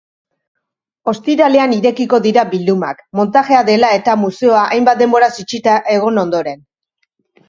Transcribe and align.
Ostiralean 1.11 1.73
irekiko 1.75 2.19
dira 2.23 2.45
bildumak, 2.53 3.03
montajea 3.19 3.59
dela-eta 3.67 4.15
museoa 4.21 4.63
hainbat 4.71 5.03
denboraz 5.05 5.29
itxita 5.45 5.77
egon 5.97 6.19
ondoren. 6.23 6.65